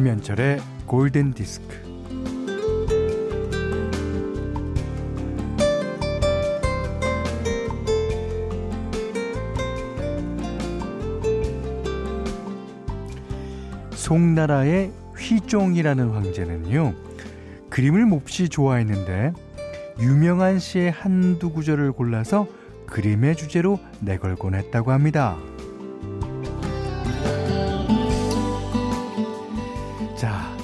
[0.00, 1.76] 김현철의 골든 디스크.
[13.94, 16.94] 송나라의 휘종이라는 황제는요,
[17.68, 19.34] 그림을 몹시 좋아했는데,
[20.00, 22.48] 유명한 시의 한두 구절을 골라서
[22.86, 25.36] 그림의 주제로 내걸곤 했다고 합니다.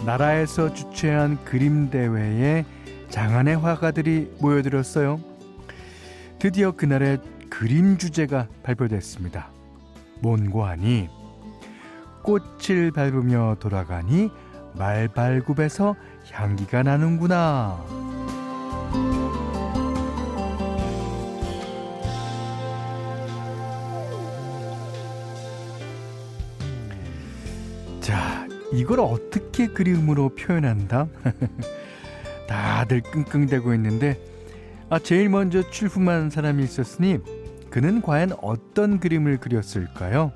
[0.07, 2.65] 나라에서 주최한 그림 대회에
[3.11, 5.19] 장안의 화가들이 모여들었어요.
[6.39, 7.19] 드디어 그날의
[7.51, 9.49] 그림 주제가 발표됐습니다.
[10.21, 11.09] 뭔고 하니
[12.23, 14.31] 꽃을 밟으며 돌아가니
[14.75, 15.97] 말발굽에서
[16.31, 18.16] 향기가 나는구나.
[28.77, 31.09] 이걸 어떻게 그림으로 표현한다?
[32.47, 34.21] 다들 끙끙대고 있는데,
[34.91, 37.19] 아, 제일 먼저 출품한 사람이 있었으니,
[37.71, 40.31] 그는 과연 어떤 그림을 그렸을까요?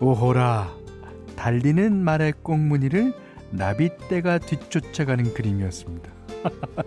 [0.00, 0.70] 오호라,
[1.34, 3.14] 달리는 말의 꽁무니를
[3.50, 6.10] 나비떼가 뒤쫓아가는 그림이었습니다.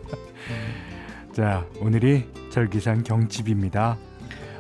[1.34, 3.98] 자, 오늘이 절기상 경칩입니다.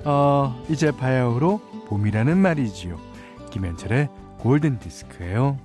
[0.05, 2.99] 어, 이제 바야흐로 봄이라는 말이지요.
[3.51, 5.59] 김현철의 골든 디스크예요.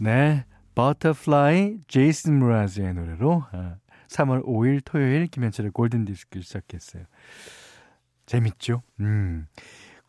[0.00, 3.44] 네, Butterfly 제이슨 므라즈의 노래로
[4.08, 7.04] 3월 어, 5일 토요일 김현철의 골든 디스크 시작했어요.
[8.24, 8.82] 재밌죠?
[9.00, 9.46] 음.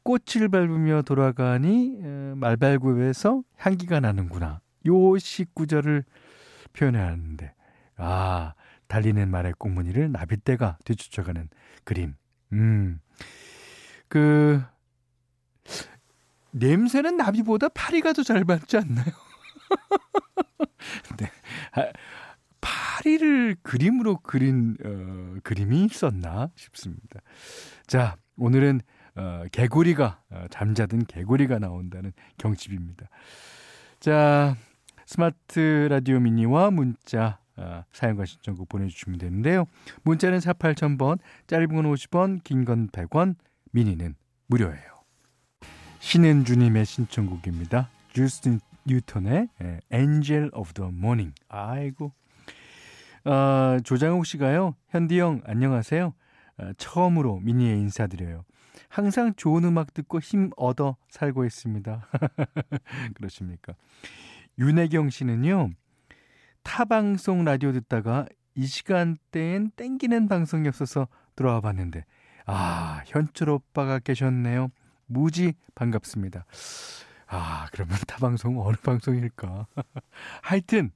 [0.04, 4.62] 꽃을 밟으며 돌아가니 어, 말발굽에서 향기가 나는구나.
[4.88, 6.06] 요 시구절을
[6.72, 7.54] 표현하는데
[7.98, 8.54] 아
[8.88, 11.50] 달리는 말의 꽁무니를 나비떼가 뒤쫓아가는
[11.84, 12.16] 그림.
[12.54, 13.02] 음.
[14.08, 14.64] 그
[16.52, 19.06] 냄새는 나비보다 파리가 더 잘 받지 않나요?
[21.18, 21.32] 네.
[21.74, 21.92] 아,
[22.62, 27.22] 파리를 그림으로 그린 어, 그림이 있었나 싶습니다.
[27.88, 28.82] 자, 오늘은
[29.16, 33.08] 어, 개구리가 어, 잠자든 개구리가 나온다는 경칩입니다.
[34.00, 34.56] 자,
[35.06, 39.66] 스마트 라디오 미니와 문자 어, 사용과 신청곡 보내주시면 되는데요.
[40.04, 43.36] 문자는 4 8000번, 짧은 건 50원, 긴 건 100원,
[43.72, 44.16] 미니는
[44.48, 45.01] 무료예요.
[46.02, 47.90] 신은주님의 신청곡입니다.
[48.12, 49.48] 주스틴 뉴턴의
[49.94, 51.34] Angel of the Morning.
[51.48, 52.12] 아이고.
[53.24, 54.76] 어, 조장욱 씨가요.
[54.90, 56.14] 현디 형 안녕하세요.
[56.58, 58.44] 어, 처음으로 미니에 인사드려요.
[58.90, 62.08] 항상 좋은 음악 듣고 힘 얻어 살고 있습니다.
[63.14, 63.74] 그렇습니까?
[64.58, 65.70] 윤혜경 씨는요.
[66.64, 68.26] 타 방송 라디오 듣다가
[68.56, 72.06] 이 시간대엔 땡기는 방송이 없어서 들어와 봤는데
[72.48, 74.72] 아, 현철 오빠가 계셨네요.
[75.12, 76.46] 무지 반갑습니다.
[77.28, 79.68] 아, 그러면 타 방송 어느 방송일까?
[80.42, 80.92] 하여튼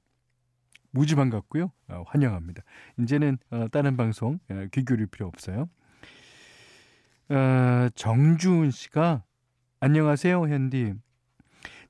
[0.90, 1.70] 무지 반갑고요.
[1.88, 2.62] 어, 환영합니다.
[2.98, 5.68] 이제는 어, 다른 방송 어, 귀 기울일 필요 없어요.
[7.28, 9.24] 어, 정주은 씨가
[9.80, 10.94] 안녕하세요, 현디.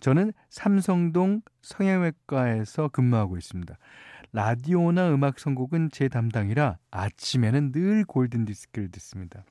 [0.00, 3.76] 저는 삼성동 성형외과에서 근무하고 있습니다.
[4.32, 9.44] 라디오나 음악 선곡은 제 담당이라 아침에는 늘 골든 디스크를 듣습니다.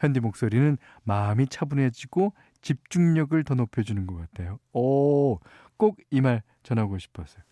[0.00, 4.58] 현디 목소리는 마음이 차분해지고 집중력을 더 높여주는 것 같아요.
[4.72, 5.38] 오,
[5.76, 7.42] 꼭 이 말 전하고 싶었어요.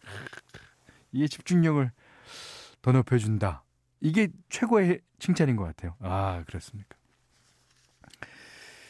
[1.12, 1.90] 이게 집중력을
[2.82, 3.62] 더 높여준다.
[4.00, 5.94] 이게 최고의 칭찬인 것 같아요.
[6.00, 6.96] 아, 그렇습니까?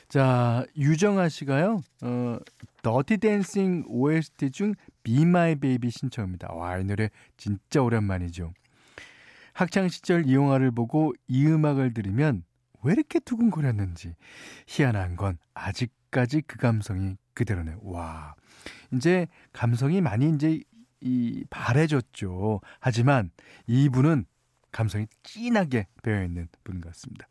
[0.08, 2.38] 자, 유정아 씨가요, 어,
[2.82, 6.52] 더티 댄싱 OST 중 Be My Baby 신청입니다.
[6.52, 8.52] 와, 이 노래 진짜 오랜만이죠.
[9.54, 12.44] 학창시절 이용화를 보고 이 음악을 들으면
[12.84, 14.14] 왜 이렇게 두근거렸는지
[14.66, 17.76] 희한한 건 아직까지 그 감성이 그대로네.
[17.82, 18.34] 와.
[18.92, 20.60] 이제 감성이 많이 이제
[21.00, 22.60] 이 바래졌죠.
[22.80, 23.30] 하지만
[23.66, 24.26] 이분은
[24.70, 27.26] 감성이 진하게 배어있는 분 같습니다.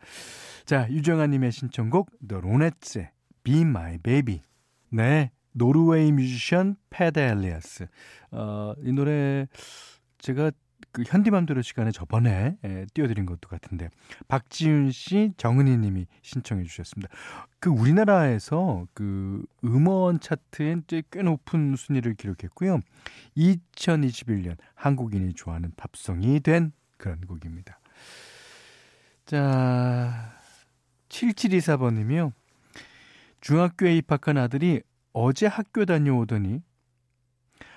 [0.66, 3.08] 자, 유정아님의 신청곡 The Ronettes
[3.44, 4.42] Be My Baby.
[4.90, 7.88] 네, 노르웨이 뮤지션 패드 엘리아스.
[8.32, 9.48] 어, 이 노래
[10.20, 10.52] 제가
[10.94, 13.90] 그 현디맘대로 시간에 저번에 예, 띄워드린 것도 같은데
[14.28, 17.12] 박지윤 씨, 정은희 님이 신청해 주셨습니다.
[17.60, 22.80] 그 우리나라에서 그 음원 차트엔 꽤 높은 순위를 기록했고요.
[23.36, 27.80] 2021년 한국인이 좋아하는 팝송이 된 그런 곡입니다.
[29.26, 30.32] 자,
[31.10, 32.32] 7724번님이요.
[33.42, 34.82] 중학교에 입학한 아들이
[35.12, 36.62] 어제 학교 다녀오더니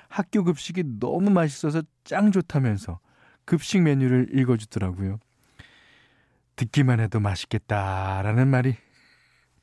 [0.09, 3.01] 학교 급식이 너무 맛있어서 짱 좋다면서
[3.47, 5.19] 급식 메뉴를 읽어주더라고요.
[6.57, 8.77] 듣기만 해도 맛있겠다라는 말이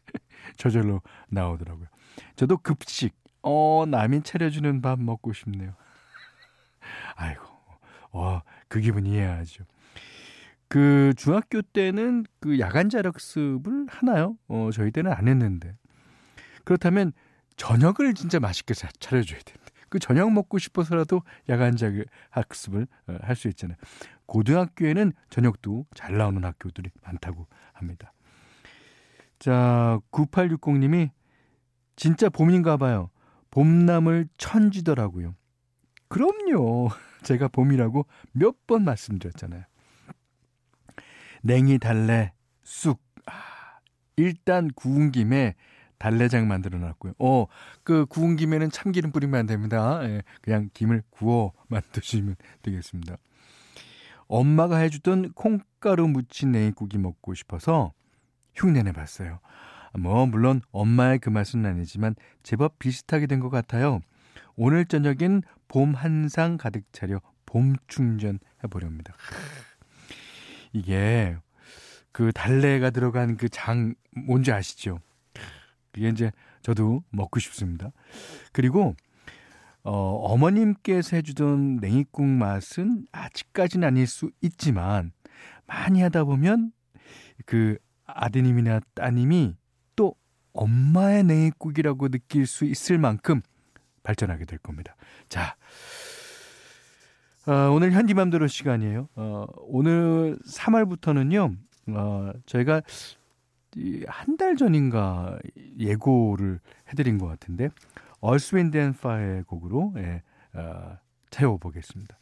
[0.57, 1.88] 저절로 나오더라고요.
[2.35, 3.13] 저도 급식
[3.44, 5.75] 어, 남이 차려주는 밥 먹고 싶네요.
[7.15, 7.44] 아이고,
[8.12, 9.65] 와, 그 기분 이해하죠.
[10.69, 14.38] 그 중학교 때는 그 야간 자력습을 하나요?
[14.47, 15.75] 어, 저희 때는 안 했는데.
[16.63, 17.12] 그렇다면
[17.57, 19.62] 저녁을 진짜 맛있게 차려줘야 되는데.
[19.93, 21.77] 그 저녁 먹고 싶어서라도 야간
[22.31, 23.77] 학습을 어, 할수 있잖아요.
[24.25, 28.11] 고등학교에는 저녁도 잘 나오는 학교들이 많다고 합니다.
[29.37, 31.11] 자, 9860님이
[31.95, 33.11] 진짜 봄인가 봐요.
[33.51, 35.35] 봄나물 천지더라고요.
[36.07, 36.89] 그럼요.
[37.21, 39.61] 제가 봄이라고 몇 번 말씀드렸잖아요.
[41.43, 42.99] 냉이 달래 쑥.
[43.27, 43.33] 아,
[44.15, 45.53] 일단 구운 김에
[46.03, 47.13] 달래장 만들어 놨고요.
[47.17, 47.45] 어,
[47.85, 50.01] 그 구운 김에는 참기름 뿌리면 안 됩니다.
[50.03, 53.15] 예, 그냥 김을 구워만 드시면 되겠습니다.
[54.27, 57.94] 엄마가 해주던 콩가루 무친 냉이국이 먹고 싶어서
[58.53, 59.39] 흉내내 봤어요.
[59.97, 64.01] 뭐, 물론 엄마의 그 맛은 아니지만 제법 비슷하게 된 것 같아요.
[64.57, 69.13] 오늘 저녁엔 봄 한상 가득 차려 봄 충전 해보렵니다.
[70.73, 71.38] 이게
[72.11, 75.00] 그 달래가 들어간 그 장 뭔지 아시죠?
[75.93, 76.31] 그게 이제
[76.61, 77.91] 저도 먹고 싶습니다.
[78.51, 78.95] 그리고
[79.83, 85.11] 어, 어머님께서 해주던 냉이국 맛은 아직까지는 아닐 수 있지만
[85.67, 86.71] 많이 하다 보면
[87.45, 89.55] 그 아드님이나 따님이
[89.95, 90.15] 또
[90.53, 93.41] 엄마의 냉이국이라고 느낄 수 있을 만큼
[94.03, 94.95] 발전하게 될 겁니다.
[95.29, 95.55] 자,
[97.45, 99.09] 어, 오늘 현철 맘대로 시간이에요.
[99.15, 101.57] 어, 오늘 3월부터는요,
[101.89, 102.81] 어, 저희가
[104.07, 105.37] 한 달 전인가
[105.79, 106.59] 예고를
[106.89, 107.69] 해드린 것 같은데,
[108.21, 110.21] Earth, Wind and Fire의 곡으로 예,
[110.53, 110.97] 어,
[111.31, 112.17] 태워보겠습니다.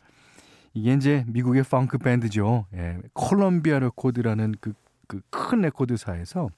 [0.74, 2.66] 이게 이제 미국의 펑크 밴드죠.
[2.74, 4.74] 예, 콜롬비아 레코드라는 그,
[5.08, 6.50] 그 큰 레코드사에서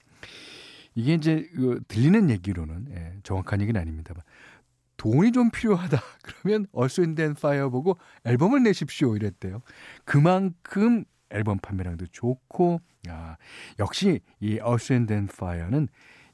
[0.95, 4.23] 이게 이제 그 들리는 얘기로는 예, 정확한 얘기는 아닙니다만
[4.97, 5.97] 돈이 좀 필요하다.
[6.23, 9.15] 그러면 Earth, Wind Fire 보고 앨범을 내십시오.
[9.15, 9.61] 이랬대요.
[10.05, 11.03] 그만큼
[11.33, 13.37] 앨범 판매량도 좋고, 아,
[13.79, 15.87] 역시 이 Earth, Wind Fire는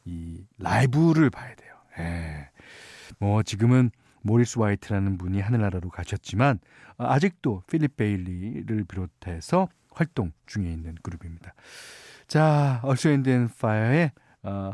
[0.05, 1.73] 이 라이브를 봐야 돼요.
[1.99, 2.49] 예.
[3.19, 3.91] 뭐 지금은
[4.21, 6.59] 모리스 화이트라는 분이 하늘나라로 가셨지만
[6.97, 11.53] 아직도 필립 베일리를 비롯해서 활동 중에 있는 그룹입니다.
[12.27, 14.11] 자, Earth, Wind Fire의
[14.43, 14.71] 어,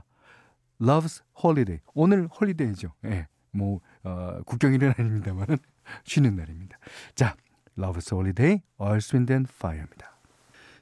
[0.82, 1.82] Love's Holiday.
[1.94, 2.94] 오늘 holiday죠.
[3.06, 3.28] 예.
[3.52, 5.58] 뭐 어, 국경일은 아닙니다만은
[6.04, 6.78] 쉬는 날입니다.
[7.16, 7.36] 자,
[7.78, 10.15] Love's Holiday, Earth, Wind and Fire입니다.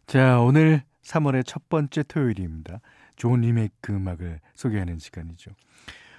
[0.05, 2.81] 자, 오늘 3월의 첫 번째 토요일입니다.
[3.15, 5.51] 좋은 리메이크 음악을 소개하는 시간이죠.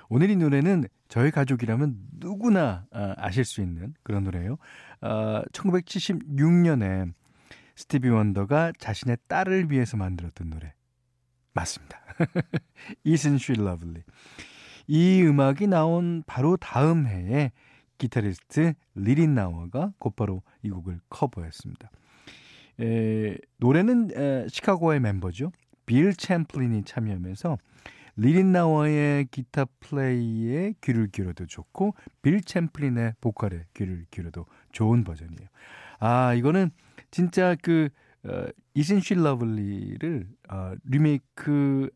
[0.08, 4.56] 오늘 이 노래는 저희 가족이라면 누구나 아, 아실 수 있는 그런 노래예요.
[5.00, 7.12] 어, 1976년에
[7.76, 10.74] 스티비 원더가 자신의 딸을 위해서 만들었던 노래.
[11.52, 12.00] 맞습니다.
[13.06, 14.02] Isn't She Lovely?
[14.86, 17.52] 이 음악이 나온 바로 다음 해에
[17.98, 21.90] 기타리스트 리린 나워가 곧바로 이 곡을 커버했습니다.
[22.80, 25.52] 에, 노래는 에, 시카고의 멤버죠.
[25.86, 27.58] 빌 챔플린이 참여하면서
[28.16, 35.48] 리 릿나워의 기타 플레이에 귀를 기울여도 좋고 빌 챔플린의 보컬에 귀를 기울여도 좋은 버전이에요.
[35.98, 36.70] 아 이거는
[37.10, 37.88] 진짜 그
[38.24, 41.90] 어, Isn't She Lovely를 어, 리메이크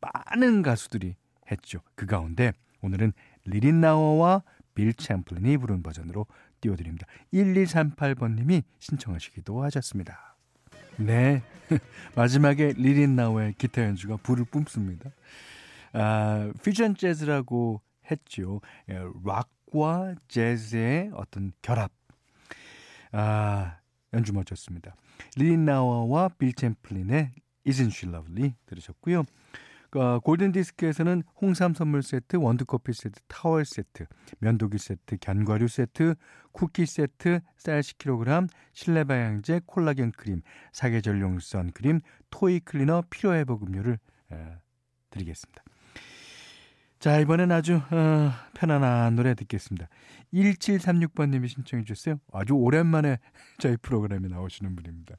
[0.00, 1.16] 많은 가수들이
[1.50, 1.80] 했죠.
[1.94, 2.52] 그 가운데
[2.82, 3.12] 오늘은
[3.44, 4.42] 리 릿나워와
[4.74, 6.26] 빌 챔플린이 부른 버전으로
[6.66, 7.06] 띄워드립니다.
[7.32, 10.36] 1238번님이 신청하시기도 하셨습니다.
[10.96, 11.42] 네.
[12.16, 15.10] 마지막에 리 릿나워의 기타 연주가 불을 뿜습니다.
[15.92, 17.80] 아, 퓨전 재즈라고
[18.10, 18.60] 했죠.
[18.88, 21.92] 예, 락과 재즈의 어떤 결합.
[23.12, 23.78] 아,
[24.12, 24.96] 연주 멋졌습니다.
[25.36, 27.32] 리 릿나워와 빌 챔플린의
[27.66, 29.24] Isn't She Lovely 들으셨고요.
[29.94, 34.06] 어, 골든 디스크에서는 홍삼 선물 세트, 원두커피 세트, 타월 세트,
[34.40, 36.14] 면도기 세트, 견과류 세트,
[36.52, 42.00] 쿠키 세트, 쌀 10kg, 실내 방향제, 콜라겐 크림, 사계절용 선 크림,
[42.30, 43.98] 토이 클리너 피로 회복 음료를
[44.32, 44.58] 에,
[45.10, 45.62] 드리겠습니다.
[46.98, 49.88] 자, 이번엔 아주 어, 편안한 노래 듣겠습니다.
[50.32, 52.18] 1736번님이 신청해 주셨어요.
[52.32, 53.18] 아주 오랜만에
[53.60, 55.14] 저희 프로그램에 나오시는 분입니다.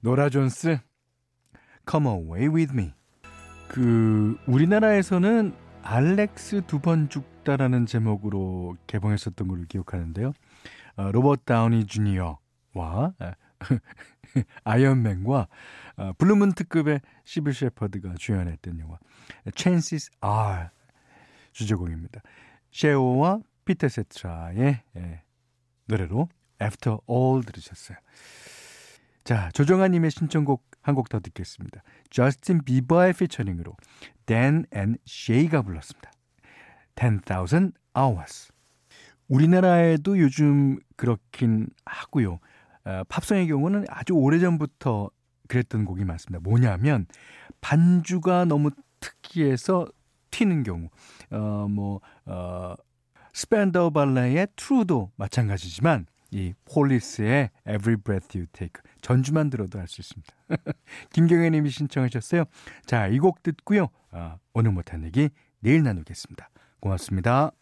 [0.00, 0.78] 노라 존스,
[1.90, 2.92] Come Away With Me.
[3.68, 10.32] 그 우리나라에서는 알렉스 두 번 죽다라는 제목으로 개봉했었던 걸로 기억하는데요.
[10.96, 13.14] 어, 로버트 다우니 주니어와
[14.64, 15.48] 아이언맨과
[15.96, 18.98] 어, 블루문 특급의 시빌 셰퍼드가 주연했던 영화
[19.54, 20.68] Chances Are
[21.52, 22.20] 주제곡입니다.
[22.72, 25.22] 셰어와 피터 세테라의 예,
[25.86, 26.28] 노래로
[26.62, 27.96] After All 들으셨어요.
[29.26, 31.82] 자, 조정아님의 신청곡 한 곡 더 듣겠습니다.
[32.10, 33.76] 저스틴 비버의 피처링으로
[34.30, 36.12] Dan and Shay가 불렀습니다.
[36.94, 38.52] 10,000 Hours.
[39.26, 42.38] 우리나라에도 요즘 그렇긴 하고요.
[42.84, 45.10] 어, 팝송의 경우는 아주 오래전부터
[45.48, 46.40] 그랬던 곡이 많습니다.
[46.48, 47.06] 뭐냐면
[47.60, 49.88] 반주가 너무 특이해서
[50.30, 50.88] 튀는 경우.
[51.32, 52.74] 어, 뭐, 어,
[53.32, 56.06] 스팬다우 발레의 True도 마찬가지지만
[56.36, 60.34] 이 폴리스의 Every Breath You Take 전주만 들어도 알 수 있습니다.
[61.12, 62.44] 김경애 님이 신청하셨어요.
[62.84, 63.88] 자, 이 곡 듣고요.
[64.10, 66.50] 아, 오늘 못한 얘기 내일 나누겠습니다.
[66.80, 67.52] 고맙습니다.